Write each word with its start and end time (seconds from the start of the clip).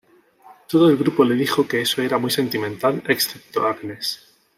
Todo 0.67 0.89
el 0.89 0.97
grupo 0.97 1.23
le 1.23 1.35
dijo 1.35 1.67
que 1.67 1.79
eso 1.81 2.01
era 2.01 2.17
muy 2.17 2.31
sentimental 2.31 3.03
excepto 3.05 3.67
Agnes. 3.67 4.33